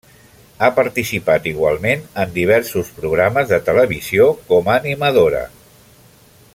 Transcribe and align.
Ha 0.61 0.69
participat 0.77 1.49
igualment 1.51 2.01
en 2.23 2.33
diversos 2.37 2.89
programes 3.01 3.53
de 3.55 3.59
televisió 3.69 4.27
com 4.51 4.73
a 4.73 4.79
animadora. 4.83 5.45